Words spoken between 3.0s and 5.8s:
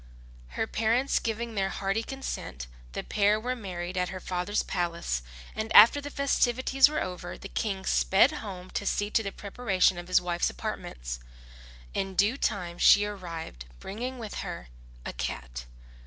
pair were married at her father's palace; and